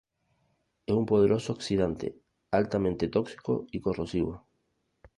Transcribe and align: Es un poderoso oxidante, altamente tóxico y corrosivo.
Es 0.87 0.95
un 0.95 1.05
poderoso 1.05 1.53
oxidante, 1.53 2.17
altamente 2.49 3.07
tóxico 3.07 3.67
y 3.71 3.81
corrosivo. 3.81 4.47